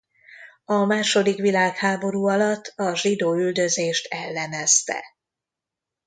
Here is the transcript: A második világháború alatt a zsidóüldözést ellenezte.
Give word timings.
A 0.65 0.85
második 0.85 1.35
világháború 1.37 2.25
alatt 2.27 2.73
a 2.75 2.95
zsidóüldözést 2.95 4.07
ellenezte. 4.13 5.03